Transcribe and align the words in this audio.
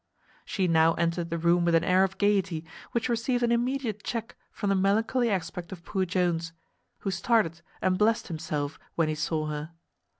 She 0.45 0.67
now 0.67 0.95
entered 0.95 1.29
the 1.29 1.37
room 1.37 1.63
with 1.63 1.75
an 1.75 1.83
air 1.83 2.03
of 2.03 2.17
gaiety, 2.17 2.65
which 2.91 3.07
received 3.07 3.43
an 3.43 3.51
immediate 3.51 4.01
check 4.03 4.35
from 4.51 4.69
the 4.71 4.75
melancholy 4.75 5.29
aspect 5.29 5.71
of 5.71 5.85
poor 5.85 6.05
Jones, 6.05 6.53
who 7.01 7.11
started 7.11 7.61
and 7.83 7.99
blessed 7.99 8.27
himself 8.27 8.79
when 8.95 9.09
he 9.09 9.13
saw 9.13 9.45
her. 9.45 9.73